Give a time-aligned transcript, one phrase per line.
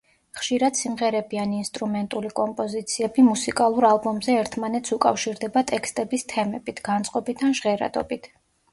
[0.37, 8.31] ხშირად სიმღერები ან ინსტრუმენტული კომპოზიციები მუსიკალურ ალბომზე ერთმანეთს უკავშირდება ტექსტების თემებით, განწყობით ან ჟღერადობით.